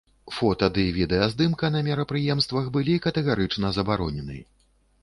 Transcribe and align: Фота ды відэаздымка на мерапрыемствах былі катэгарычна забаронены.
Фота 0.35 0.69
ды 0.77 0.85
відэаздымка 0.95 1.71
на 1.75 1.83
мерапрыемствах 1.89 2.73
былі 2.79 2.99
катэгарычна 3.05 3.75
забаронены. 3.79 4.45